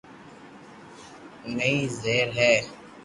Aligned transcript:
تني 1.41 1.73
زبر 1.99 2.27
ھي 2.37 2.53